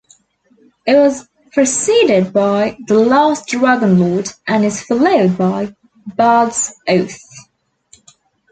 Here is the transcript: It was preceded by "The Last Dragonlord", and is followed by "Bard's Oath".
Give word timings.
It 0.87 0.95
was 0.95 1.27
preceded 1.51 2.33
by 2.33 2.75
"The 2.87 2.97
Last 2.97 3.47
Dragonlord", 3.49 4.35
and 4.47 4.65
is 4.65 4.81
followed 4.81 5.37
by 5.37 5.75
"Bard's 6.15 6.73
Oath". 6.87 7.19